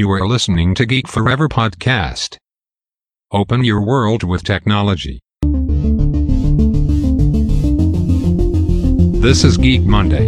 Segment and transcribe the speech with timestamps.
[0.00, 2.36] You are listening to Geek Forever podcast.
[3.32, 5.16] Open your world with technology.
[9.26, 10.26] This is Geek Monday.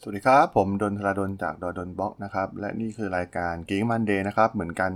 [0.00, 4.92] สวัสดีครับ ผมดนทราดนจากดดนบล็อกนะครับ และนี่คือรายการ Geek Monday นะครับ เหมือนกัน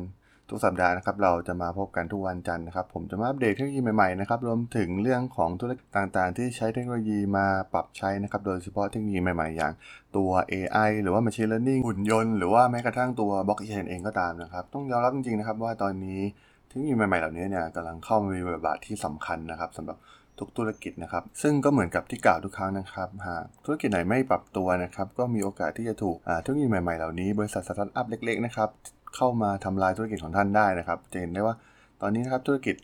[0.49, 9.73] ทุกสัปดาห์นะครับเราจะมาพบกันทุกวันจันทร์นะครับผมจะมาอัปเดตเทคโนโลยีใหม่ๆนะครับรวมถึงเรื่องของธุรกิจต่างๆ ที่ใช้เทคโนโลยีมาปรับใช้นะครับโดยเฉพาะเทคโนโลยีใหม่ๆ อย่าง
[10.15, 16.19] ตัว AI หรือว่า Machine Learning หุ่นยนต์หรือว่าแม้กระทั่งตัวบล็อกเชนเองก็ตามนะครับต้องยอมรับจริงๆนะครับว่าตอนนี้
[16.67, 19.97] เทคโนโลยีใหม่ๆเหล่านี้เนี่ยกำลังเข้ามามีบทบาทที่สำคัญนะครับสำหรับ
[20.39, 28.69] ทุกธุรกิจนะครับ ซึ่งก็เหมือนกับที่กล่าวทุกครั้งนะครับ หากธุรกิจไหนไม่ปรับตัวนะครับ ก็มีโอกาสที่จะถูกเทคโนโลยีใหม่ๆเหล่านี้ บริษัทสตาร์ทอัพเล็กๆนะครับ
[29.15, 31.55] เข้ามาทำลายธุรกิจของท่านได้นะครับ จะเห็นได้ว่า
[32.01, 32.75] ตอนนี้นะครับธุรกิจ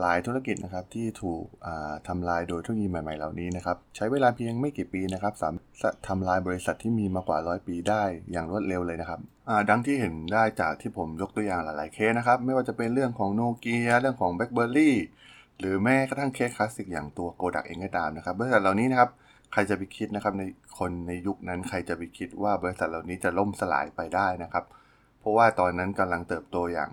[0.00, 9.20] หลายธุรกิจนะครับที่ถูกอ่าทำลายโดยเทคโนโลยีใหม่ๆเหล่านี้นะครับใช้เวลาเพียงไม่กี่ปีนะครับสามารถทำลายบริษัทที่มีมากว่าร้อยปีได้อย่างรวดเร็วเลยนะครับ
[9.70, 14.96] ดังที่เห็นได้จากที่ผมยกตัวอย่างหลายๆเคสนะครับไม่ว่าจะเป็นเรื่องของโนเกียเรื่องของแบล็คเบอร์รี่
[15.58, 19.10] หรือแม้กระทั่งเคสคลาสสิกอย่างตัวโกดักเองก็ตามนะครับบริษัทเหล่านี้นะครับ
[19.52, 20.42] ใครจะไปคิดนะครับใน
[20.78, 24.64] คนในยุคนั้นใครจะไปคิดว่าบริษัทเหล่านี้จะล่มสลายไปได้นะครับ
[25.28, 26.90] ราะว่าตอนนั้นกำลังเติบโตอย่าง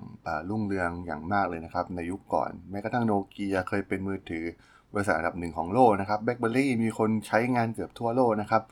[0.50, 4.46] รุ่งเรืองอย่างมากเลยนะครับ ในยุคก่อน แม้กระทั่งโนเกียเคยเป็นมือถือ
[4.94, 8.64] บริษัทอันดับหนึ่งของโลกนะครับแบล็คเบอร์รี่มีคนใช้งานเกือบทั่วโลกนะครับ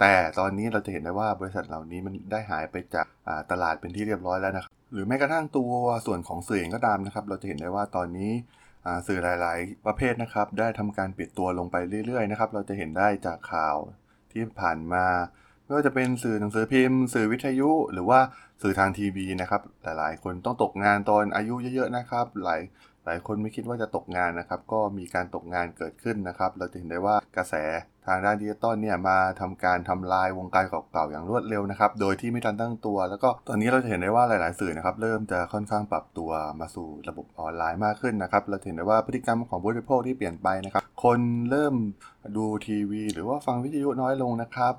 [0.00, 3.06] แต่ตอนนี้เราจะเห็นได้ว่าบริษัทเหล่านี้มันได้หายไปจาก
[3.50, 5.72] ตลาดเป็นที่เรียบร้อยแล้วนะครับ หรือแม้กระทั่งตัว
[6.06, 8.30] ส่วนของสื่อเองก็ตามนะครับ เราจะเห็นได้ว่าตอนนี้
[9.06, 13.76] สื่อหลาย ๆ ประเภทนะครับ ได้ทำการปิดตัวลงไปเรื่อย ๆ นะครับ เราจะเห็นได้จากข่าว
[14.32, 15.04] ที่ผ่านมา
[15.72, 18.20] ไม่ว่าจะเป็นสื่อหนังสือพิมพ์ สื่อวิทยุ หรือว่า
[18.62, 22.60] สื่อทางทีวีนะครับ หลายๆ คนต้องตกงานตอนอายุเยอะๆนะครับ หลาย
[23.04, 27.54] หลายคนไม่คิดว่าจะตกงานนะครับ ก็มีการตกงานเกิดขึ้นนะครับ เราจะเห็นได้ว่ากระแส
[28.06, 41.74] ทางด้านดิจิตอลเนี่ยมาทำการทำลายวงการเก่าๆอย่างรวดเร็วนะครับ โดยที่ไม่ทันตั้งตัว แล้วก็ตอนนี้เราจะเห็นได้ว่าหลายๆสื่อนะครับเริ่มจะค่อนข้างปรับตัวมาสู่ระบบออนไลน์มากขึ้นนะครับ เราเห็นได้ว่าพฤติกรรมของผู้บริโภคที่เปลี่ยนไปนะครับ คนเริ่ม
[42.36, 44.74] ดูทีวี หรือว่าฟังวิทยุน้อยลงนะครับ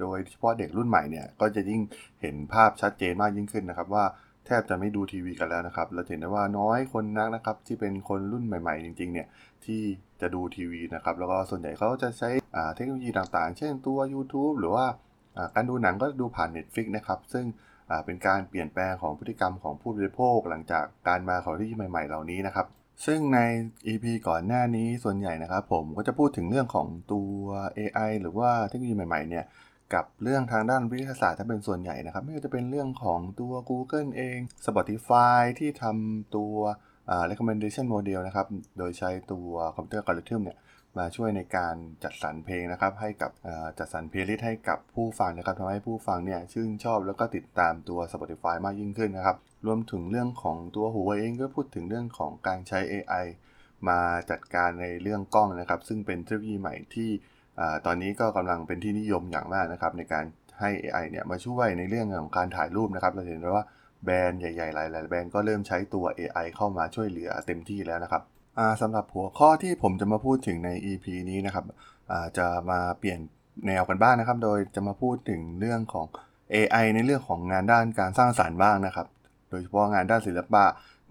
[0.00, 1.80] โดยเฉพาะเด็กรุ่นใหม่เนี่ยก็จะยิ่ง
[2.20, 4.04] เห็นภาพชัดเจนมากยิ่งขึ้นนะครับว่า
[4.46, 9.26] แทบจะไม่ดูทีวีกันแล้วนะครับ เราเห็นได้ว่าน้อยคนนักนะครับที่เป็นคนรุ่นใหม่ ๆ จริงๆเนี่ย
[9.64, 9.82] ที่
[10.20, 12.30] จะดูทีวีนะครับ แล้วก็ส่วนใหญ่เขาจะใช้
[12.74, 14.86] เทคโนโลยีต่างๆ เช่นตัว YouTube หรือว่า
[15.54, 17.44] การดูหนังก็ดูผ่าน Netflix นะครับ ซึ่ง
[18.04, 22.66] เป็นการเปลี่ยนแปลงของพฤติกรรมของผู้บริโภค หลังจากการมาของเทคโนโลยีใหม่ ๆ เหล่านี้นะครับ
[23.06, 23.38] ซึ่งใน
[23.86, 27.32] EP ก่อนหน้านี้ส่วนใหญ่นะครับ ผมก็จะพูดถึงเรื่องของตัว
[27.78, 29.44] AI หรือว่าเทคโนโลยีใหม่ๆเนี่ย
[29.94, 36.56] กับเรื่องทางด้านวิทยาศาสตร์ถ้าเป็นส่วนใหญ่นะครับ ไม่ว่าจะเป็นเรื่องของตัว Google เอง Spotify ที่ทำตัว
[37.30, 38.46] recommendation model นะครับ
[38.78, 40.58] โดยใช้ตัว computer algorithm เนี่ย
[40.98, 43.30] มาช่วยในการจัดสรรเพลงนะครับ ให้กับ
[43.78, 53.24] จัดสรร playlist ให้กับผู้ฟังนะครับทำให้ผู้ฟังเนี่ยชื่นชอบแล้วก็ติดตามตัว Spotify มากยิ่งขึ้นนะครับ รวมถึงเรื่องของตัวหัวเองก็พูดถึงเรื่องของการใช้ AI
[53.88, 53.98] มา
[54.30, 57.10] จัดการในเรื่องกล้องนะครับ ซึ่งเป็นเทคโนโลยีใหม่ที่
[57.86, 60.24] ตอนนี้ก็กำลังเป็นที่นิยมอย่างมากนะครับ ในการ
[60.60, 63.64] ให้ AI เนี่ยมาช่วยในเรื่องของการถ่ายรูปนะครับ เราเห็นได้ว่า
[64.04, 68.22] แบรนด์ใหญ่ๆหลายๆแบรนด์ก็เริ่มใช้ตัว AI เข้ามาช่วยเหลือเต็มที่แล้วนะครับ
[68.80, 71.64] สำหรับหัวข้อที่ผมจะมาพูดถึงใน EP นี้นะครับ
[72.38, 73.18] จะมาเปลี่ยน
[73.66, 76.06] แนวกันบ้างนะครับ โดยจะมาพูดถึงเรื่องของ
[76.54, 79.06] AI ในเรื่องของงานด้านการสร้างสารรค์บ้างนะครับ
[79.50, 80.64] โดยเฉพาะงานด้านศิลปะ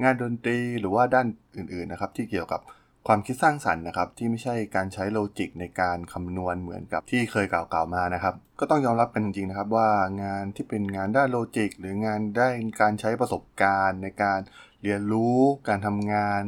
[0.04, 1.26] งานดนตรีหรือว่าด้าน
[1.58, 2.62] อื่นๆนะครับที่เกี่ยวกับ
[3.08, 9.90] ความคิดสร้างสรรค์นะครับที่ไม่ใช่การใช้โลจิกในการคำนวณเหมือนกับที่เคยกล่าวมานะครับก็ต้องยอมรับกันจริงๆนะครับว่า
[10.24, 12.48] งานที่เป็นงานด้านโลจิก หรืองานได้
[12.82, 14.40] การใช้ประสบการณ์ ในการ
[14.84, 15.38] เรียนรู้
[15.68, 16.44] การทำงาน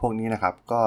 [0.00, 0.82] พวกนี้นะครับก็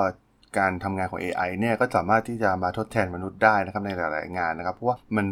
[0.59, 5.25] การทำงานของ AI เนี่ยก็สามารถที่จะมาทดแทนมนุษย์ได้นะครับในหลาย ๆ งานนะครับ เพราะว่ามัน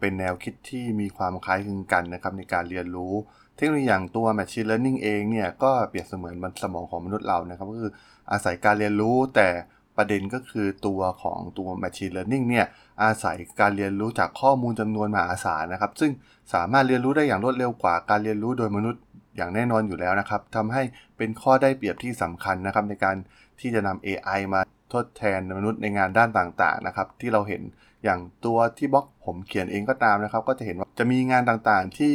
[0.00, 3.14] เป็นแนวคิดที่มีความคล้ายคลึงกันนะครับในการเรียนรู้
[3.60, 7.92] เทคโนโลยีอย่างตัว Machine Learning เองเนี่ยก็เปรียบเสมือนมันสมองของมนุษย์เรานะครับก็คือ
[8.32, 9.48] อาศัยการเรียนรู้แต่
[9.96, 12.66] ประเด็นก็คือตัวของตัว Machine Learning เนี่ย
[13.02, 16.12] อาศัยการเรียนรู้จากข้อมูลจำนวนมหาศาลนะครับ ซึ่ง
[16.54, 19.00] สามารถเรียนรู้ได้อย่างรวดเร็วกว่าการเรียนรู้โดยมนุษย์
[19.36, 20.82] อย่างแน่นอนอยู่แล้วนะครับทำให้
[21.16, 23.16] เป็นข้อได้เปรียบที่สำคัญนะครับในการ
[23.60, 24.60] ที่จะนำ AI มา
[24.92, 27.62] ทดแทนมนุษย์ในงานด้านต่างๆนะครับที่เราเห็น
[28.04, 32.12] อย่างตัวที่บล็อกผมเขียนเองก็ตามนะครับ ก็จะเห็นว่าจะมีงานต่างๆที่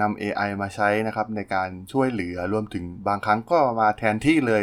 [0.00, 4.62] นำ AI มาใช้นะครับในการช่วยเหลือรวมถึงบางครั้งก็มาแทนที่เลย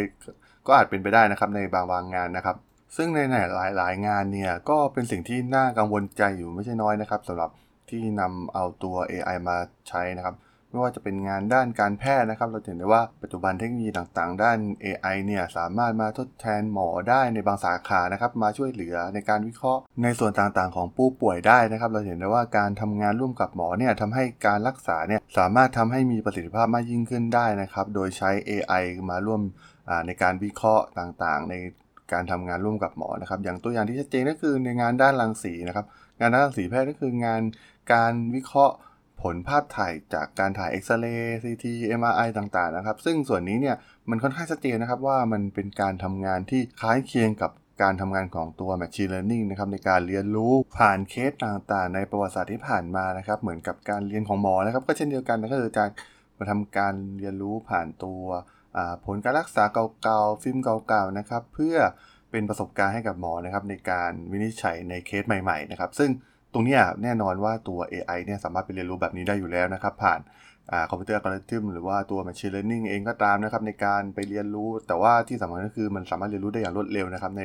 [0.67, 2.57] ก็อาจเป็นไปได้นะครับในบางบางงานนะครับ
[2.97, 3.19] ซึ่งใน
[3.55, 7.49] หลายหลายงานเนี่ยก็เป็นสิ่งที่น่ากังวลใจอยู่ไม่ใช่น้อยนะครับสำหรับ
[7.89, 9.57] ที่นำเอาตัว AI มา
[9.89, 10.35] ใช้นะครับ
[10.71, 29.41] ไม่ว่าจะเป็นงานด้านการแพทย์นะครับ เราเห็นได้ว่าปัจจุบันเทคโนโลยีต่างๆ ด้าน AI เนี่ยสามารถมาทดแทนหมอได้ในบางสาขานะครับ มาช่วยเหลือในการวิเคราะห์ ในส่วนต่างๆ ของผู้ป่วยได้นะครับ เราเห็นได้ว่าการทำงานร่วมกับหมอเนี่ยทำให้การรักษาเนี่ยสามารถทำให้มีประสิทธิภาพมากยิ่งขึ้นได้นะครับ โดยใช้ AI มาร่วม
[29.89, 31.55] อ่าในการวิเคราะห์ต่างๆ ใน
[32.13, 35.85] การทำงานร่วมกับหมอนะครับ อย่างตัวอย่างที่ชัดเจนก็คือในงานด้านรังสีนะครับ
[36.19, 37.41] งานด้านรังสีแพทย์ก็คืองาน
[37.93, 38.75] การวิเคราะห์
[39.21, 43.75] ผลภาพถ่ายจากการถ่ายเอ็กซเรย์ซีทีเอ็มไอต่างๆนะครับ ซึ่งส่วนนี้เนี่ย
[44.09, 47.51] มันค่อนข้างชัดเจนนะครับว่ามันเป็นการทำงานที่คล้ายเคียงกับ
[47.81, 55.89] การทำงานของตัว Machine Learning นะครับในการเรียนรู้ผ่านเคสต่างๆ ในประวัติศาสตร์ที่ผ่านมานะครับเหมือนกับการเรียนของหมอนะครับก็เช่นเดียวกันนะก็คือการ
[56.37, 58.23] มาทำการเรียนรู้ผ่านตัว
[59.05, 59.63] ผลการรักษา
[60.03, 61.75] เก่าๆฟิล์มเก่าๆนะครับเพื่อ
[62.31, 66.09] เป็นประสบการณ์ให้กับหมอนะครับในการวินิจฉัยในเคสใหม่ๆนะครับซึ่ง
[66.53, 70.19] ตรงนี้แน่นอนว่าตัว AI เนี่ยสามารถไปเรียนรู้แบบนี้ได้อยู่แล้วนะครับ ผ่าน
[70.89, 77.43] computer algorithm หรือว่าตัว Machine Learning เองก็ตามนะครับ ในการไปเรียนรู้ แต่ว่าที่สำคัญก็คือมันสามารถเรียนรู้ได้อย่างรวดเร็วนะครับ ใน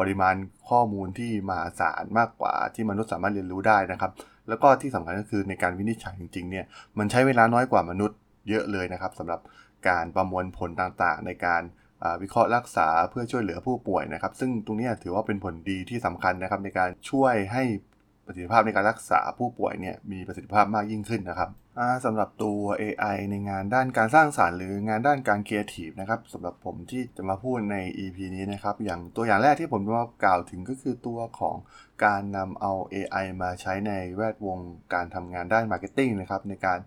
[0.00, 0.34] ปริมาณ
[0.70, 4.12] ข้อมูลที่มหาศาลมากกว่าที่มนุษย์สามารถเรียนรู้ได้นะครับ
[4.48, 6.64] แล้วก็ที่สำคัญก็คือในการวินิจฉัยจริงๆเนี่ย
[6.98, 8.18] มันใช้เวลาน้อยกว่ามนุษย์
[8.48, 9.40] เยอะเลยนะครับสำหรับ
[9.88, 11.62] การประมวลผลต่างๆ ในการ
[12.22, 17.64] วิเคราะห์รักษาเพื่อช่วยเหลือผู้ป่วยนะครับ ซึ่งตรงนี้ถือว่าเป็นผลดีที่สำคัญนะครับในการช่วยให้
[18.26, 21.50] ประสิทธิภาพในการรักษาผู้ป่วยเนี่ยมีประสิทธิภาพมากยิ่งขึ้นนะครับ
[22.04, 31.56] สำหรับตัว AI ในงานด้านการสร้างสารรค์หรืองานด้านการครีเอทีฟนะครับสำหรับผมที่จะมาพูดใน EP นี้นะครับอย่างตัวอย่างแรกที่ผมจะมากล่าวถึงก็คือตัวของ
[32.04, 34.58] การนำเอา AI มาใช้ในแวดวง
[34.94, 36.78] การทำงานด้าน marketing นะครับในการ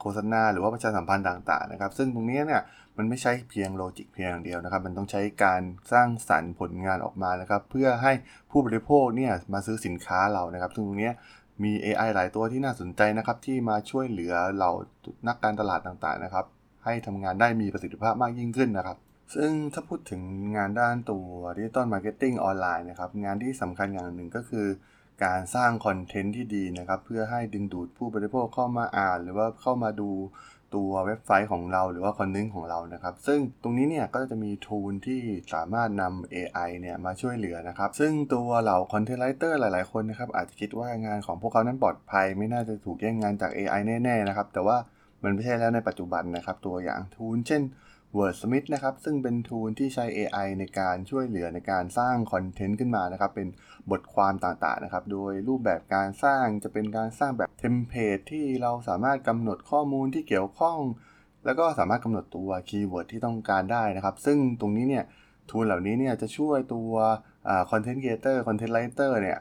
[0.00, 2.62] โฆษณาหรือว่าประชาสัมพันธ์ต่างๆนะครับ ซึ่งตรงนี้เนี่ย
[2.98, 5.62] มันไม่ใช่เพียง logic เพียงอย่างเดียวนะครับ มันต้องใช้การ
[5.92, 8.12] สร้างสรรค์ผลงานออกมานะครับ เพื่อให้
[8.50, 11.12] ผู้บริโภคเนี่ยมาซื้อสินค้าเรานะครับ ซึ่งตรงนี้
[11.64, 14.70] มี AI หลายตัวที่น่าสนใจนะครับ ที่มาช่วยเหลือเรา
[15.28, 16.46] นักการตลาดต่างๆนะครับ
[16.84, 18.98] ให้ทำงานได้มีประสิทธิภาพมากยิ่งขึ้นนะครับ
[19.34, 20.22] ซึ่งถ้าพูดถึง
[20.56, 21.26] งานด้านตัว
[21.56, 24.66] digital marketing ออนไลน์นะครับ งานที่สำคัญอย่างหนึ่งก็คือ
[25.24, 30.10] การสร้าง content ที่ดีนะครับ เพื่อให้ดึงดูดผู้บริโภคเข้ามาอ่าน หรือว่าเข้ามาดู
[30.74, 35.20] ตัวเว็บไซต์ของเราหรือว่า content ของเรานะครับ ซึ่งตรงนี้เนี่ยก็จะมี tool ที่
[35.54, 44.76] สามารถนำ AI เนี่ยมาช่วยเหลือนะครับ ซึ่งตัวเหล่า content writer หลาย ๆ คนนะครับอาจจะคิดว่างานของพวกเขานั้นปลอดภัย ไม่น่าจะถูกแย่งงานจาก AI แน่ ๆ นะครับ แต่ว่า
[45.22, 47.62] มันไม่ใช่แล้วในปัจจุบันนะครับ ตัวอย่าง tool เช่น
[48.16, 53.48] Wordsmith นะครับ ซึ่งเป็น tool ที่ใช้ AI ในการช่วยเหลือในการสร้าง content ขึ้นมานะครับ เป็น
[53.90, 60.78] บทความต่างๆนะครับ โดยรูปแบบการสร้างจะเป็นการสร้างแบบ template ที่เราสามารถกำหนดข้อมูลที่เกี่ยวข้อง
[61.44, 65.04] แล้วก็สามารถกำหนดตัว keyword ที่ต้องการได้นะครับ ซึ่งตรงนี้เนี่ย
[65.50, 66.92] tool เหล่านี้เนี่ยจะช่วยตัว
[67.70, 69.38] content creator content writer เนี่ย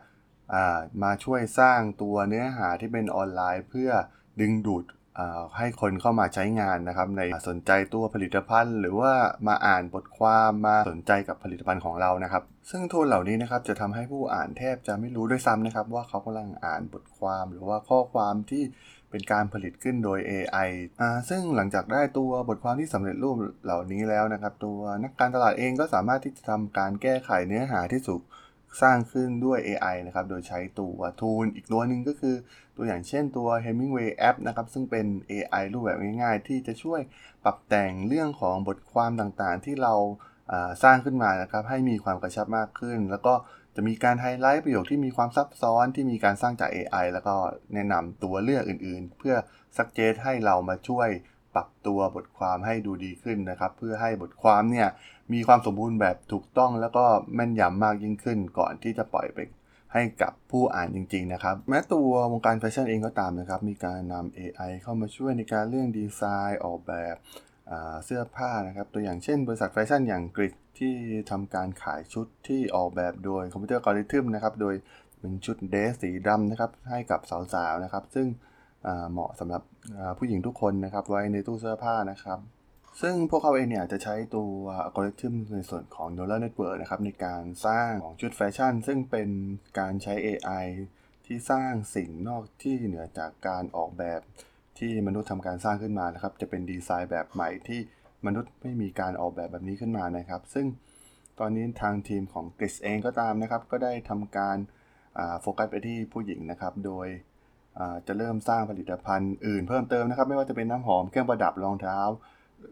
[1.03, 3.89] มาช่วยสร้างตัวเนื้อหาที่เป็นออนไลน์ เพื่อ
[4.41, 4.83] ดึงดูด
[5.57, 9.11] ให้คนเข้ามาใช้งานนะครับ ในสนใจตัวผลิตภัณฑ์ หรือว่า
[9.47, 18.63] มาอ่านบทความมาสนใจกับผลิตภัณฑ์ของเรานะครับ ซึ่งทูลเหล่านี้นะครับจะทำให้ผู้อ่านแทบจะไม่รู้ด้วยซ้ำนะครับ ว่าเขากำลังอ่านบทความหรือว่าข้อความที่
[19.11, 20.69] เป็นการผลิตขึ้นโดย AI
[21.01, 23.35] อ่าซึ่งหลังจากได้ตัวบทความที่สำเร็จรูป
[23.65, 28.21] เหล่านี้แล้วนะครับ ตัวนักการตลาดเองก็สามารถที่จะทำการแก้ไขเนื้อหาที่ถูก
[28.81, 32.35] สร้างขึ้นด้วย AI นะครับ โดยใช้ตัวทูลอีกตัวหนึ่งก็คือ
[32.77, 37.01] ตัวอย่างเช่นตัว Hemingway App นะครับ ซึ่งเป็น AI รูปแบบง่ายๆ ที่จะช่วย
[37.43, 39.93] ปรับแต่งเรื่องของบทความต่างๆ ที่เรา
[40.83, 43.33] สร้างขึ้นมานะครับ ให้มีความกระชับมากขึ้น แล้วก็
[43.75, 47.35] จะมีการไฮไลท์ประโยคที่มีความซับซ้อนที่มีการสร้างจาก AI แล้วก็
[47.73, 49.35] แนะนำตัวเลือกอื่นๆ เพื่อ
[49.77, 51.09] สักเจตให้เรามาช่วย
[51.55, 54.87] ปรับตัวบทความให้ดูดีขึ้นนะครับ เพื่อให้บทความเนี่ย
[55.33, 57.05] มีความสมบูรณ์แบบถูกต้องแล้วก็
[57.35, 59.39] แม่นยำมากยิ่งขึ้น ก่อนที่จะปล่อยไป
[59.93, 67.15] ให้กับผู้อ่านจริง ๆ นะครับ แม้ตัววงการแฟชั่นเองก็ตามนะครับ มีการนำ AI เข้ามาช่วยในการเรื่องดีไซน์ออกแบบ
[68.05, 70.93] เสื้อผ้านะครับ ตัวอย่างเช่น บริษัทแฟชั่นอย่าง Glitch ที่
[71.31, 74.75] ทำการขายชุดที่ออกแบบโดย computer algorithm นะครับ โดย
[75.19, 77.19] เป็นชุดเดรสสีดำนะครับ ให้กับ
[77.53, 78.27] สาวๆนะครับ ซึ่ง
[79.11, 79.61] เหมาะสำหรับ
[80.17, 82.39] ผู้หญิงทุกคนนะครับ ไว้ในตู้เสื้อผ้านะครับ
[83.01, 84.51] ซึ่งพวกเขาเองเนี่ยจะใช้ตัว
[84.85, 89.29] อัลกอริทึมในส่วนของ neural network นะครับในการสร้างของชุดแฟชั่น ซึ่งเป็น
[89.79, 90.65] การใช้ AI
[91.25, 94.21] ที่สร้างสิ่งนอกที่เหนือจากการออกแบบ
[94.79, 97.79] ที่มนุษย์ทำการสร้างขึ้นมานะครับ จะเป็นดีไซน์แบบใหม่ที่
[98.25, 100.65] มนุษย์ไม่มีการออกแบบแบบนี้ขึ้นมานะครับ ซึ่ง
[101.39, 104.57] ตอนนี้ทางทีมของกริสเองก็ตามนะครับ ก็ได้ทำการ
[105.41, 107.07] โฟกัสไปที่ผู้หญิงนะครับ โดย
[108.07, 111.99] จะเริ่มสร้างผลิตภัณฑ์อื่นเพิ่มเติมนะครับ ไม่ว่าจะเป็นน้ำหอมเครื่องประดับรองเท้า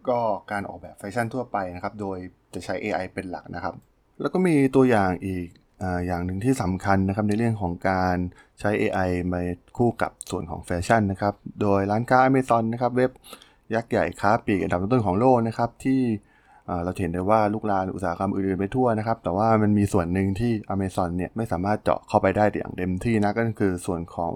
[0.10, 0.20] ก็
[0.52, 2.18] การออกแบบแฟชั่นทั่วไปนะครับ โดย
[2.54, 3.74] จะใช้ AI เป็นหลักนะครับ
[4.22, 5.48] แล้วก็มีตัวอย่างอีก
[6.08, 8.18] อย่างหนึ่งที่สำคัญนะครับในเรื่องของการ
[8.60, 9.42] ใช้ AI มา
[9.78, 13.12] คู่กับส่วนของแฟชั่นนะครับ โดยร้านค้า Amazon นะครับ เว็บ
[13.74, 16.02] ยักษ์ใหญ่ค้าปลีกอันดับต้นๆของโลกนะครับ ที่
[16.84, 24.34] เราเห็นได้ว่ารุกรานอุตสาหกรรมอื่นๆไปทั่วนะครับ แต่ว่ามันมีส่วนหนึ่งที่ Amazon เนี่ยไม่สามารถเจาะเข้าไปได้อย่างเต็มที่นะก็คือส่วนของ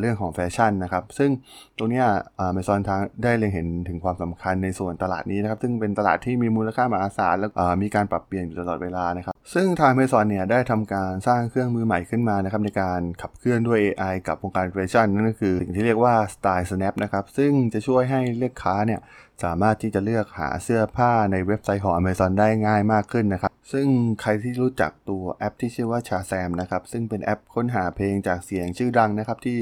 [0.00, 1.30] เรื่องของแฟชั่นนะครับ ซึ่ง
[1.78, 2.02] ตรงนี้
[2.38, 7.48] อ่า Amazon ทางได้เล็งเห็นถึงความสำคัญในส่วนตลาดนี้นะครับ ซึ่งเป็นตลาดที่มีมูลค่ามหาศาลและ
[7.82, 19.00] มีการปรับเปลี่ยนอยู่ตลอดเวลานะครับ ซึ่งทาง Amazon เนี่ยได้ทำการสร้างเครื่องมือใหม่ขึ้นมานะครับในการขับเคลื่อนด้วย AI กับวงการแฟชั่นนั่นก็คือสิ่งที่เรียกว่า Style Snap นะครับซึ่งจะช่วยให้ลูกค้าเนี่ย
[19.44, 23.86] สามารถที่จะเลือกหาเสื้อผ้าในเว็บไซต์ของ Amazon ได้ง่ายมากขึ้นนะครับ ซึ่ง
[24.20, 29.58] ใครที่รู้จักตัวแอปที่ชื่อว่า Shazam นะครับ ซึ่งเป็นแอปค้นหาเพลงจากเสียงชื่อดังนะครับ ที่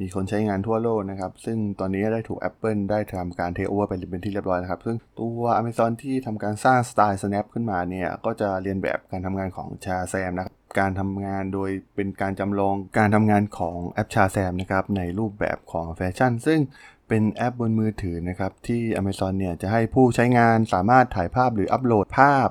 [0.00, 16.32] มีคนใช้งานทั่วโลกนะครับ ซึ่งตอนนี้ได้ถูก Apple ได้ทำการเทคโอเวอร์ไปเป็นที่เรียบร้อยนะครับ ซึ่งตัว Amazon ที่ทำการสร้าง Style Snap ขึ้นมาเนี่ย ก็จะเลียนแบบการทำงานของ Shazam นะครับการทำงานโดยเป็นการจำลองการทำงานของแอป Shazam นะครับในรูปแบบของแฟชั่น
[16.46, 16.60] ซึ่ง
[17.08, 22.48] เป็นแอปบนมือถือนะครับที่ Amazon เนี่ยจะให้ผู้ใช้งานสามารถถ่ายภาพหรืออัปโหลดภาพ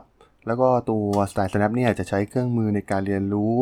[0.48, 3.54] แล้วก็ตัว Style Snap เนี่ยจะใช้เครื่องมือในการเรียนรู้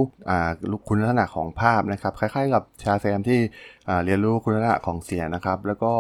[0.88, 3.40] คุณลักษณะของภาพนะครับคล้ายๆ กับชาแซมที่
[4.06, 5.94] เรียนรู้คุณลักษณะของเสียงนะครับ แล้วก็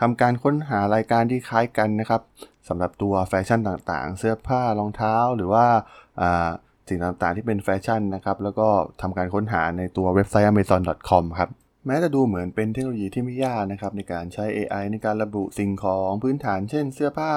[0.00, 2.22] ทำการค้นหารายการที่คล้ายกันนะครับ
[2.68, 5.66] สำหรับตัวแฟชั่นต่างๆ เสื้อผ้ารองเท้าหรือว่า
[6.20, 6.48] อ่า
[6.88, 8.68] สิ่งต่างๆที่เป็นแฟชั่นนะครับ แล้วก็
[9.02, 11.50] ทำการค้นหาในตัวเว็บไซต์ amazon.com ครับ
[11.86, 17.32] แม้จะดูเหมือนเป็นเทคโนโลยีที่ไม่ยากนะครับในการใช้ AI ในการระบุสิ่งของพื้นฐาน เช่น เสื้อผ้า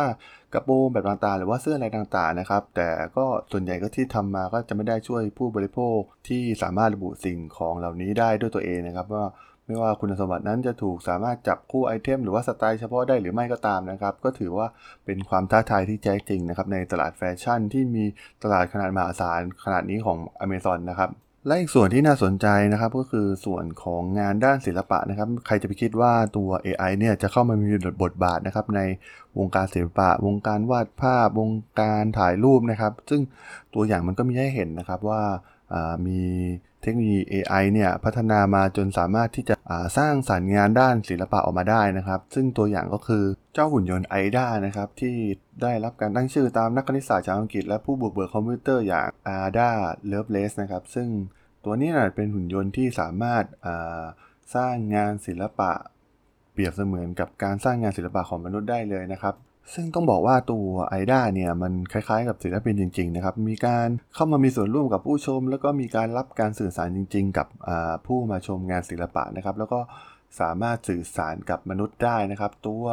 [0.53, 9.25] กระโปรงแบบต่างๆ หรือว่าเสื้ออะไรต่างๆนะครับ แต่ก็ส่วนใหญ่ก็ที่ทำมาก็จะไม่ได้ช่วยผู้บริโภคที่สามารถระบุสิ่งของเหล่านี้ได้ด้วยตัวเองนะครับ ว่า
[9.65, 14.67] ไม่ว่าคุณสมบัตินั้นจะถูกสามารถจับคู่ไอเทมหรือว่าสไตล์เฉพาะได้หรือไม่ก็ตามนะครับ ก็ถือว่า
[15.05, 18.03] เป็นความท้าทายที่แท้จริงนะครับในตลาดแฟชั่นที่มี
[18.43, 21.09] ตลาดขนาดมหาศาลขนาดนี้ของ Amazon นะครับ
[21.47, 27.67] และอีกส่วนที่น่าสนใจนะครับก็คือส่วนของงานด้านศิลปะนะครับ ใครจะไปคิดว่าตัว AI เนี่ยจะเข้ามามี
[28.03, 28.81] บทบาทนะครับใน
[29.37, 33.21] วงการศิลปะ วงการวาดภาพ วงการถ่ายรูปนะครับ ซึ่ง
[33.73, 36.21] ตัวอย่างมันก็มีให้เห็นนะครับว่าามี
[36.81, 39.55] เทคโนโลยี AI เนี่ยพัฒนามาจนสามารถที่จะ
[39.97, 43.23] สร้างสรรค์งานด้านศิลปะออกมาได้นะครับ ซึ่งตัวอย่างก็คือ
[43.53, 45.15] เจ้าหุ่นยนต์ไอด้านะครับที่
[45.61, 49.07] ได้รับการตั้งชื่อตามนักคณิตศาสตร์ชาวอังกฤษ และผู้บุกเบิกคอมพิวเตอร์อย่าง
[49.39, 49.69] Ada
[50.11, 51.07] Lovelace นะครับซึ่ง
[51.69, 53.43] ตัวนี้นะเป็นหุ่นยนต์ที่สามารถ
[54.55, 55.71] สร้างงานศิลปะ
[56.53, 59.35] เปรียบเสมือนกับการสร้างงานศิลปะของมนุษย์ได้เลยนะครับ
[59.73, 67.47] ซึ่งต้องบอกว่าตัว Ai-Da เนี่ยมันคล้ายๆ กับศิลปินจริงๆนะครับ มีการเข้ามามีส่วนร่วมกับผู้ชม แล้วก็มีการรับการสื่อสารจริง ๆ กับ
[68.05, 69.79] ผู้มาชมงานศิลปะนะครับ แล้วก็
[70.39, 72.83] สามารถสื่อสารกับมนุษย์ได้นะครับ ตัว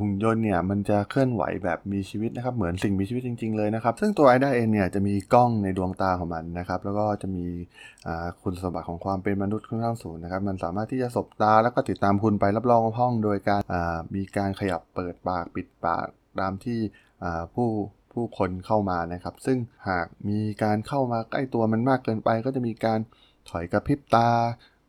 [0.00, 7.44] หุ่นยนต์เนี่ยมันจะเคลื่อนไหวแบบมีชีวิตนะครับเหมือนสิ่งมีชีวิตจริง ๆเลยนะครับ ซึ่งตัว Ai-Da เองเนี่ยจะมีกล้องในดวงตาของมันนะครับแล้วก็จะมี
[8.42, 13.60] คุณสมบัติของความเป็นมนุษย์ค่อนข้างสูงนะครับมันสามารถที่จะสบตาแล้วก็ติดตามคุณไปรับรองห้อง โดยการ
[14.14, 16.06] มีการขยับเปิดปากปิดปาก
[16.40, 16.78] ตามที่
[17.54, 17.68] ผู้
[18.12, 19.58] ผู้คนเข้ามานะครับ ซึ่ง
[19.88, 23.00] หากมีการเข้ามาใกล้ตัวมันมากเกินไป ก็จะมีการ
[23.50, 24.30] ถอยกระพริบตา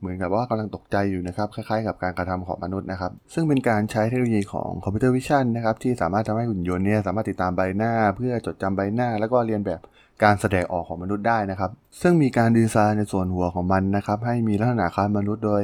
[0.01, 9.81] เหมือนกับว่ากำลังตกใจอยู่นะครับ คล้ายๆกับการกระทำของมนุษย์นะครับ ซึ่งเป็นการใช้เทคโนโลยีของ computer vision นะครับ ที่สามารถทำให้หุ่นยนต์เนี่ยสามารถติดตามใบหน้า เพื่อจดจำใบหน้า แล้วก็เลียนแบบ
[10.24, 15.62] การแสดงออกของมนุษย์ได้นะครับ ซึ่งมีการดีไซน์ในส่วนหัวของมันนะครับ ให้มีลักษณะคล้ายมนุษย์โดย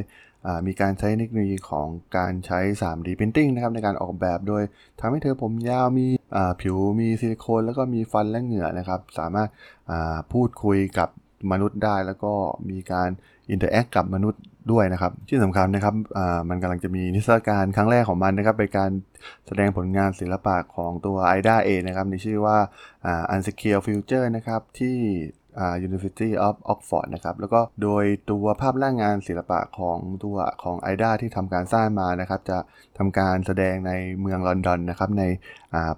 [0.67, 4.63] มีการใช้เทคโนโลยีของการใช้ 3D Printing นะครับในการออกแบบโดย
[4.99, 6.07] ทำให้เธอผมยาวมี
[6.61, 9.49] ผิวมีซิลิโคน แล้วก็มีฟันและเหงื่อนะครับ สามารถ
[10.33, 11.09] พูดคุยกับ
[11.51, 12.33] มนุษย์ได้แล้วก็
[12.69, 13.09] มีการ
[13.49, 15.95] interact กับมนุษย์ด้วยนะครับ ที่สำคัญนะครับ
[16.49, 18.91] มันกำลังจะมีนิทรรศการครั้งแรกของมันนะครับเป็นการ
[19.47, 22.57] แสดงผลงานศิลปะของตัว Ai-Da เองนะครับในชื่อว่า
[23.33, 24.97] Unsecure Future นะครับที่
[25.87, 32.57] University of Oxford นะครับ แล้วก็โดยตัวภาพร่างงานศิลปะของตัวของ IDA ที่ทำการสร้างมานะครับ จะ
[32.97, 35.23] ทำการแสดงในเมืองลอนดอนนะครับใน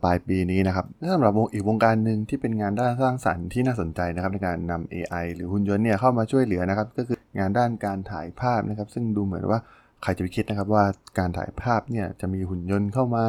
[0.04, 9.62] ปลายปีนี้นะครับสำหรับวงอีกวงการหนึ่งที่เป็นงานด้านสร้างสรรค์ที่น่าสนใจนะครับในการนำ AI หรือหุ่นยนต์เนี่ยเข้ามาช่วยเหลือนะครับ ก็คืองานด้านการถ่ายภาพนะครับ ซึ่งดูเหมือนว่า
[10.04, 10.84] ใครจะไปคิดนะครับว่า
[11.20, 13.24] การถ่ายภาพเนี่ยจะมีหุ่นยนต์เข้ามา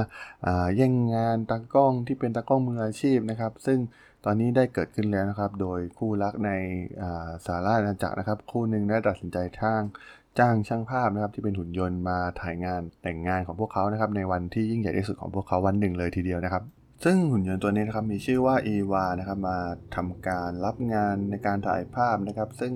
[0.77, 3.79] แย่งงานตากล้องที่เป็นตากล้องมืออาชีพนะครับ ซึ่ง
[4.25, 6.51] ตอนนี้ได้เกิดขึ้นแล้วนะครับ โดยคู่รักใน
[7.47, 9.83] สาราอาณาจักรนะครับ คู่หนึ่งได้ตัดสินใจทาง
[10.39, 16.63] จ้างช่างภาพนะครับที่เป็นหุ่นยนต์มาถ่ายงานแต่งงานของพวกเขานะครับในวันที่ยิ่งใหญ่ที่สุดของพวกเขาวันหนึ่งเลยทีเดียวนะครับ
[17.05, 19.59] ซึ่งหุ่นยนต์ตัวนี้นะครับมีชื่อว่าอีวานะครับมา
[19.97, 22.73] ทำการรับงานในการถ่ายภาพนะครับ ซึ่ง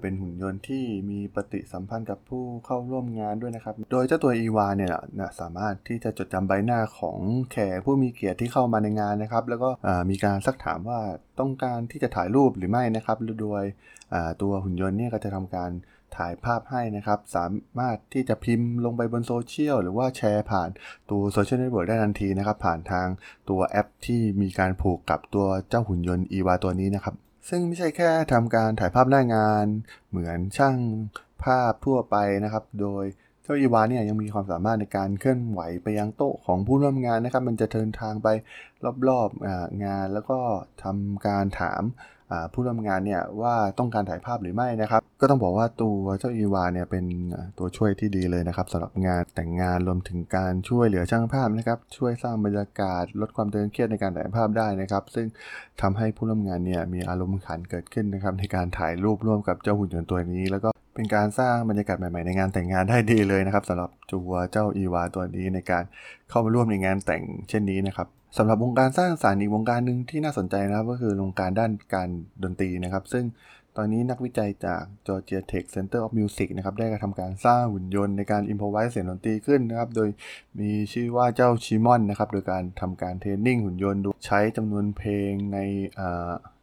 [0.00, 7.18] เป็นหุ่นยนต์ที่มีปฏิสัมพันธ์กับผู้เข้าร่วมงานด้วยนะครับ โดยเจ้าตัวอีวาเนี่ยนะสามารถที่จะจดจำใบหน้าของ
[7.52, 9.70] แขกผู้มีเกียรติที่เข้ามาในงานนะครับ แล้วก็
[10.10, 11.00] มีการซักถามว่า
[11.40, 13.64] ต้องการที่จะถ่ายรูปหรือไม่นะครับ โดย
[14.42, 15.70] ตัวหุ่นยนต์เนี่ยก็จะทำการ
[16.16, 17.46] ถ่ายภาพให้นะครับ สา
[17.78, 20.68] มารถที่จะพิมพ์ลงไปบนโซเชียลหรือว่าแชร์ผ่าน
[21.10, 23.06] ตัว social network ได้ทันทีนะครับ ผ่านทาง
[23.50, 27.14] ตัวแอปที่มีการผูกกับตัวเจ้าหุ่นยนต์อีวาตัวนี้นะครับ
[27.48, 29.66] ซึ่งไม่ใช่แค่ทำการถ่ายภาพหน้างาน
[30.08, 30.76] เหมือนช่าง
[31.44, 33.04] ภาพทั่วไปนะครับ โดย
[33.44, 38.28] เจ้าอีวาเนี่ยยังมีความสามารถในการเคลื่อนไหวไปยังโต๊ะของผู้ร่วมงานนะครับ มันจะเดินทางไป
[39.08, 40.38] รอบๆงาน แล้วก็
[40.82, 41.82] ทำการถาม
[42.52, 47.04] ผู้ร่วมงานเนี่ยว่าต้องการถ่ายภาพหรือไม่นะครับ ก็ต้องบอกว่าตัวเจ้าอีวาเนี่ยเป็น
[47.58, 55.26] ตัวช่วยที่ดีเลยนะครับสำหรับงานแต่งงานรวมถึงการช่วยเหลือช่างภาพนะครับ ช่วยสร้างบรรยากาศลดความตึงเครียดในการถ่ายภาพได้นะครับ ซึ่ง
[55.82, 65.84] ทำให้ผู้ร่วมงานเนี่ยมีอารมณ์ขันเกิดขึ้นนะครับในการถ่ายรูปร่วมกับเจ้าหุ่นยนต์ตัวนี้ แล้วก็ เป็นการสร้างบรรยากาศใหม่ๆในงานแต่งงานได้ดีเลยนะครับสำหรับตัวเจ้าอีวาตัวนี้ในการ
[66.30, 68.08] เข้ามาร่วมในงานแต่งเช่นนี้นะครับ
[68.38, 72.08] สำหรับวงการสร้างสรรค์อีกวงการหนึ่งที่น่าสนใจนะครับ ก็คือวงการด้านการ
[72.42, 73.24] ดนตรีนะครับ ซึ่ง
[73.78, 80.08] ตอนนี้นักวิจัยจาก Georgia Tech Center of Music นะครับได้กระทำการสร้างหุ่นยนต์ในการ improvise เสียงดนตรีขึ้นนะครับ โดย
[80.60, 85.58] มีชื่อว่าเจ้า Shimon นะครับ โดยการทำการ training หุ่นยนต์โดยใช้จำนวนเพลงใน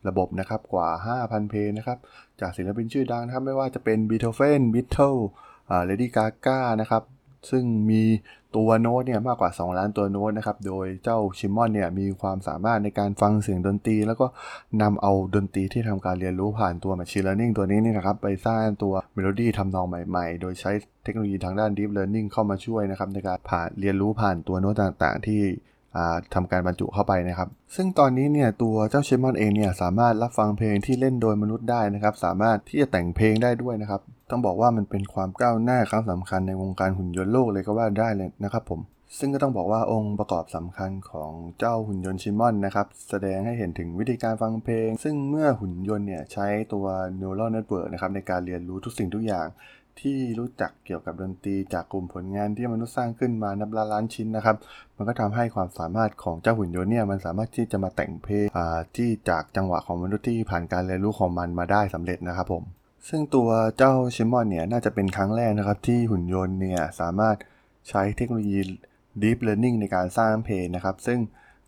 [0.08, 0.88] ระบบนะครับกว่า
[1.22, 1.98] 5,000 เพลงนะครับ
[2.40, 5.16] จากศิลปินชื่อดังนะครับ ไม่ว่าจะเป็น Beethoven Beatles
[5.86, 7.04] เลดี้กาก้านะครับ
[7.50, 8.04] ซึ่งมี
[8.56, 14.26] ตัวโน้ตเนี่ยมากกว่า 2 ล้านตัวโน้ตนะครับ โดยเจ้าชิมอนเนี่ยมีความสามารถในการฟังเสียงดนตรี แล้วก็
[14.82, 20.72] นำเอาดนตรีที่ทำการเรียนรู้ผ่านตัว Machine Learning ตัวนี้นี่นะครับ ไปสร้างตัวเมโลดี้ทำนองใหม่ๆ โดยใช้
[21.04, 25.42] เทคโนโลยีทางด้าน Deep Learning เข้ามาช่วยนะครับ ในการผ่านเรียนรู้ผ่านตัวโน้ตต่างๆ ที่
[25.96, 38.82] อ่าทำการบรรจุเข้าไปนะครับ ซึ่งตอนนี้เนี่ยตัวเจ้าชิมอนเองเนี่ยสามารถรับฟังเพลงที่เล่นโดยมนุษย์ได้นะครับ สามารถที่จะแต่งเพลงได้ด้วยนะครับ ต้องบอกว่ามันเป็นความก้าวหน้าครั้งสำคัญในวงการหุ่นยนต์โลกเลยก็ว่าได้เลยนะครับผม
[39.20, 46.86] ซึ่งก็ต้องบอกว่าองค์ประกอบสำคัญของเจ้าหุ่นยนต์ชิมอนนะครับ แสดงให้เห็นถึงวิธีการฟังเพลง ซึ่งเมื่อหุ่นยนต์เนี่ยใช้ตัว
[47.20, 49.48] neural network นะครับในการเรียนรู้ทุกสิ่งทุกอย่าง
[50.02, 54.56] ที่รู้จักเกี่ยวกับดนตรีจากกลุ่มผลงานที่มนุษย์สร้างขึ้นมานับล้านล้านชิ้นนะครับ
[54.96, 58.46] มันก็ทำให้ความสามารถของเจ้าหุ่นยนต์เนี่ยมันสามารถที่จะมาแต่งเพลง
[58.96, 62.64] ที่จากจังหวะของมนุษย์ที่ผ่านการเรียนรู้ของมันมาได้สำเร็จนะครับผม
[63.10, 67.36] ซึ่งตัวเจ้าชิมอนเนี่ยน่าจะเป็นครั้งแรกนะครับที่หุ่นยนต์เนี่ยสามารถ
[67.90, 68.60] ใช้เทคโนโลยี
[69.22, 71.20] Deep Learning ในการสร้างเพลงนะครับ ซึ่ง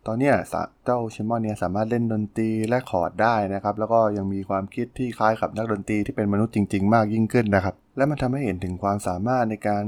[0.06, 0.32] ตอนนี้
[0.84, 9.84] เจ้าชิมอนเนี่ยสามารถเล่นดนตรีและคอร์ดได้นะครับ แล้วก็ยังมีความคิดที่คล้ายกับนักดนตรีที่เป็นมนุษย์จริง ๆ มากยิ่งขึ้นนะครับ และมันทำให้เห็นถึงความสามารถในการ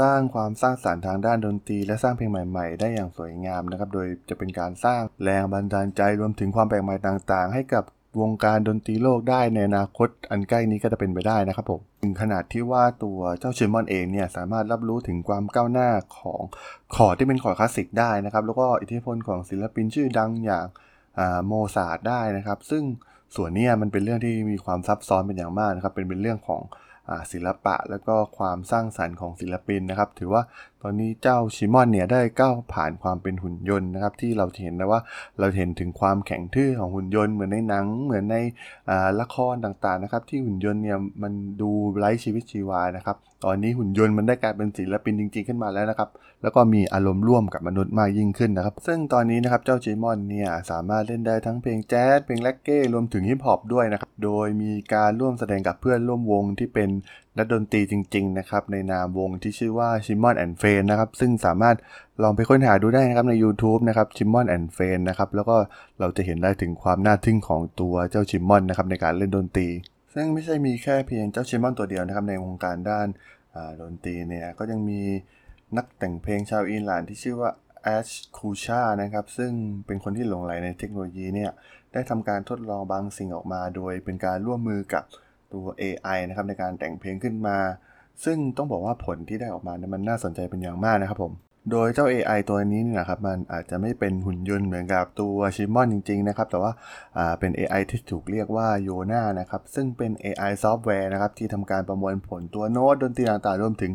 [0.00, 7.84] สร้างความสร้างสรรค์ทางด้านดนตรี และสร้างเพลงใหม่ๆ ได้อย่างสวยงามนะครับ โดยจะเป็นการสร้างแรงบันดาลใจรวมถึงความแปลกใหม่ต่างๆ ให้กับ
[8.20, 16.40] วงการดนตรีโลกได้ในอนาคตอันใกล้นี้ก็จะเป็นไปได้นะครับผมถึงขนาดที่ว่าตัวเจ้าชิมอนเองเนี่ยสามารถรับรู้ถึงความก้าวหน้าของ
[16.94, 20.66] คอร์ดที่เป็นคอร์ดคลาสสิกได้นะครับ แล้วก็อิทธิพลของศิลปินชื่อดังอย่าง
[21.46, 22.84] โมซาร์ทได้นะครับ ซึ่ง
[23.36, 26.62] ส่วนนี้มันเป็นเรื่องที่มีความซับซ้อนเป็นอย่างมากนะครับ เป็นเป็นเรื่องของ
[27.32, 30.42] ศิลปะ แล้วก็ความสร้างสรรค์ของศิลปินนะครับ ถือว่า
[30.82, 35.00] ตอนนี้เจ้าชิมอนเนี่ยได้ก้าวผ่านความเป็นหุ่นยนต์นะครับ ที่เราเห็นนะว่า
[35.38, 38.36] เราเห็นถึงความแข็งทื่อของหุ่นยนต์เหมือนในหนังเหมือนใน
[39.20, 46.08] ละครต่างๆนะครับ ที่หุ่นยนต์เนี่ยมันดูไร้ชีวิตชีวานะครับ ตอนนี้หุ่นยนต์มันได้กลายเป็นศิลปินจริง ๆขึ้นมาแล้วนะครับ
[46.42, 56.90] แล้วก็มีอารมณ์ร่วมกับมนุษย์มากยิ่งขึ้นนะครับ ซึ่งตอนนี้นะครับเจ้าจิมอนเนี่ยสามารถเล่นได้ทั้งเพลงแจ๊สเพลงเร็กเก้รวมถึงฮิปฮอปด้วยนะครับโดยมีการร่วมแสดงกับเพื่อนร่วมวงที่เป็น
[57.38, 61.76] นักดนตรีจริงๆนะครับในนามวงที่ชื่อว่า Shimon and Friends นะครับซึ่งสามารถ
[62.22, 65.56] ลองไปค้นหาดูได้นะครับใน YouTube นะครับ Shimon and Friends นะครับแล้วก็
[66.00, 69.68] เราจะเห็นได้ถึงความน่าทึ่งของตัวเจ้าชิมอนนะครับในการเล่นดนตรี
[70.14, 75.00] ซึ่งไม่ใช่มีแค่เพียงเจ้าชิมอนตัวเดียวนะครับในวงการด้านดนตรีเนี่ยก็ยังมี
[75.76, 77.50] นักแต่งเพลงชาวอิหร่านที่ชื่อว่า
[77.82, 79.52] Ash Koosha นะครับซึ่ง
[79.86, 81.50] เป็นคนที่หลงใหลในเทคโนโลยีเนี่ย
[81.92, 85.04] ได้ทำการทดลองบางสิ่งออกมาโดยเป็นการร่วมมือกับ
[85.52, 87.58] ตัว AI นะครับในการแต่งเพลงขึ้นมา
[88.24, 91.32] ซึ่งต้องบอกว่าผลที่ได้ออกมาเนี่ยมันน่าสนใจเป็นอย่างมากนะครับผม
[91.70, 96.72] โดยเจ้า AI ตัวนี้นี่นะครับมันอาจจะไม่เป็นหุ่นยนต์เหมือนกับตัวชิมอนจริงๆนะครับแต่ว่า
[97.16, 103.92] อ่าเป็น AI ที่ถูกเรียกว่าโยนานะครับซึ่งเป็น AI ซอฟต์แวร์นะครับที่ทำการประมวลผลตัวโน้ตดนตรีต่างๆรวมถึง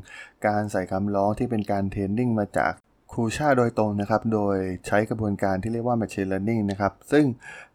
[0.48, 2.72] การใส่คำร้องที่เป็นการ training มาจาก
[3.14, 7.26] คูชาโดยตรงนะครับ โดยใช้กระบวนการที่เรียกว่า Machine Learning นะครับ ซึ่ง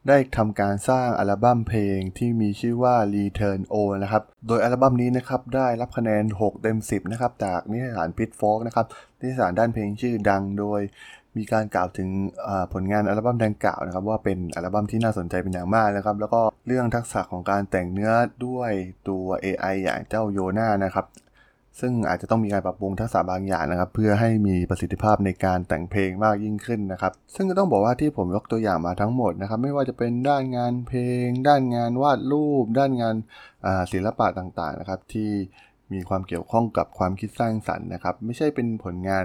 [0.09, 8.87] ได้ทำการสร้างอัลบั้มเพลงที่มีชื่อว่า Return O นะครับ โดยอัลบั้มนี้นะครับได้รับคะแนน 6 เต็ม 10 นะครับ จากนิตยสาร Pitchfork นะครับ
[9.21, 10.81] นิตยสารด้านเพลงชื่อดังโดย
[11.37, 12.09] มีการกล่าวถึง
[12.73, 18.13] ผลงานอัลบั้มดังกล่าวนะครับ ว่าเป็นอัลบั้มที่น่าสนใจเป็นอย่างมากนะครับ แล้วก็เรื่องทักษะของการแต่งเนื้อ
[18.47, 18.71] ด้วย
[19.09, 21.07] ตัว AI อย่างเจ้าโยนานะครับ
[21.81, 33.15] ซึ่งอาจจะต้องมีการปรับปรุงทักษะบางอย่างนะครับ เพื่อให้มีประสิทธิภาพในการแต่งเพลงมากยิ่งขึ้นนะครับ ซึ่งก็ต้องบอกว่าที่ผมยกตัวอย่างมาทั้งหมดนะครับ ไม่ว่าจะเป็นด้านงานเพลง ด้านงานวาดรูป ด้านงาน
[33.93, 35.31] ศิลปะต่างๆนะครับ ที่
[35.95, 39.25] มีความเกี่ยวข้องกับความคิดสร้างสรรค์นะครับ ไม่ใช่เป็นผลงาน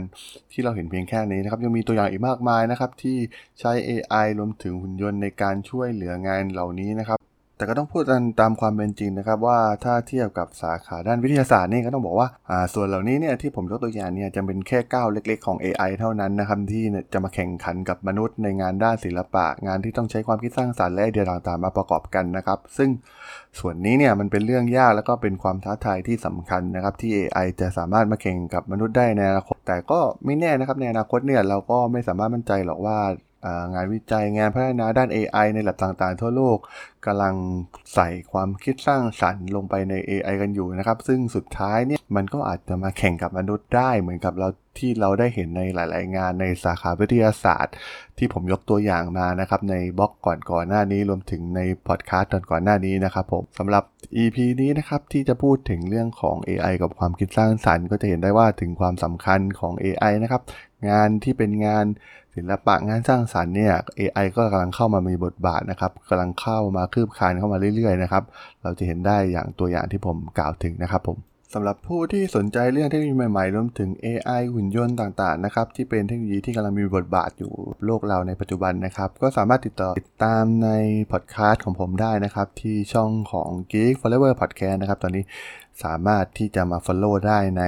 [0.52, 3.18] ที่เราเห็นเพียงแค่นี้นะครับ ยังมีตัวอย่างอีกมากมายนะครับ ที่
[3.60, 7.18] ใช้ AI รวมถึงหุ่นยนต์ในการช่วยเหลืองานเหล่านี้นะครับ
[7.63, 22.89] แต่ก็ต้องพูดกันตามความเป็นจริงนะครับว่าถ้าเทียบกับสาขาด้านวิทยาศาสตร์นี่ก็ต้องบอกว่าอ่าส่วนเหล่านี้เนี่ยที่ผมยกตัวอย่างเนี่ยจะเป็นแค่ก้าวเล็กๆของ AI เท่านั้นนะครับที่จะมาแข่งขันกับมนุษย์ในงานด้านศิลปะ งานที่ต้องใช้ความคิดสร้างสรรค์และไอเดียต่างๆมาประกอบกันนะครับ ซึ่ง
[23.60, 32.97] ส่วนนี้เนี่ยมันเป็นเรื่องยากแล้วก็เป็นความท้าทายที่สำคัญนะครับที่ AI จะสามารถมาแข่งกับมนุษย์ได้ในอนาคตแต่ก็ไม่แน่นะครับในอนาคตเนี่ยเราก็ไม่สามารถมั่นใจหรอกว่า
[33.73, 36.58] งานวิจัยงานพัฒนาด้าน AI ในระดับต่างๆ ทั่วโลก
[37.06, 37.36] กำลัง
[37.93, 44.47] ใส่ความคิดสร้างสรรค์ลงไปใน AI กันอยู่นะครับ ซึ่งสุดท้ายเนี่ยมันก็อาจจะมาแข่งกับมนุษย์ได้เหมือนกับเรา
[44.79, 47.73] ที่เราได้เห็นในหลาย ๆ งานในสาขาวิทยาศาสตร์
[48.17, 53.84] ที่ผมยกตัวอย่างมานะครับ ในบล็อกก่อนก่อนๆหน้านี้รวมถึงในพอดแคสต์ตอนก่อนหน้านี้นะครับผมสำหรับ
[54.23, 60.41] EP นี้นะครับที่จะพูดถึงเรื่องของ AI กับความคิดสร้างสรรค์ ก็จะเห็นได้ว่าถึงความสำคัญของ AI นะครับ
[60.89, 61.86] งานที่เป็นงาน
[62.36, 68.24] ศิลปะงานสร้างสรรค์เนี่ย AI ก็กำลังเข้ามามีบทบาทนะครับกำลังเข้ามาคืบคลานเข้ามาเรื่อยๆนะครับ
[68.63, 71.19] เราจะเห็นได้อย่างตัวอย่างที่ผมกล่าวถึงนะครับผม
[71.54, 77.52] สำหรับผู้ที่สนใจเรื่องเทคโนโลยีใหม่ๆ รวมถึง AI หุ่นยนต์ต่างๆ นะครับ ที่เป็นเทคโนโลยีที่กำลังมีบทบาทอยู่
[77.86, 80.69] โลกเราในปัจจุบันนะครับ ก็สามารถติดต่อติดตามใน
[81.12, 85.24] พอดแคสต์ของผมได้นะครับ ที่ช่องของ Geek Forever Podcast นะครับ ตอนนี้
[85.84, 87.63] สามารถที่จะมา Follow ได้ใน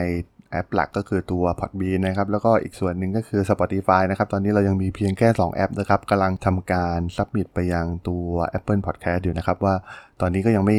[0.55, 9.75] แอปหลักก็คือตัว Podbean นะครับ แล้วก็อีกส่วนหนึ่งก็คือ Spotify นะครับ ตอนนี้เรายังมีเพียงแค่ 2 แอปนะครับกำลังทำการ submit ไปยังตัว Apple Podcast อยู่นะครับ ว่า
[10.21, 10.77] ตอนนี้ก็ยังไม่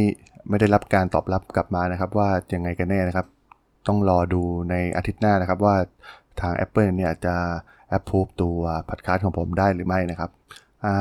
[0.49, 3.27] ไม่ได้รับการตอบรับกลับมานะครับ ว่ายังไงกันแน่นะครับ
[3.87, 5.77] ต้องรอดูในอาทิตย์หน้านะครับว่า
[6.41, 7.37] ทาง Apple เนี่ยจะ
[7.97, 8.59] approve ตัว
[8.89, 10.31] พอดแคสต์ของผมได้หรือไม่นะครับ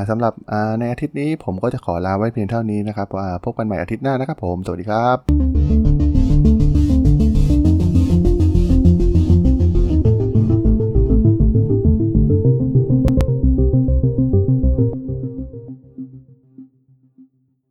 [0.09, 0.33] สำหรับ
[0.79, 3.07] ในอาทิตย์นี้ผมก็จะขอลาไว้เพียงเท่านี้นะครับ
[3.45, 5.94] พบกันใหม่อาทิตย์หน้านะครับผม สวัสดีครับ